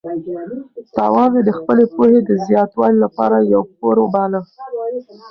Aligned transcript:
تاوان 0.95 1.27
مې 1.33 1.41
د 1.45 1.51
خپلې 1.59 1.85
پوهې 1.93 2.19
د 2.23 2.31
زیاتوالي 2.47 2.97
لپاره 3.05 3.37
یو 3.53 3.61
پور 3.77 3.95
وباله. 4.03 4.41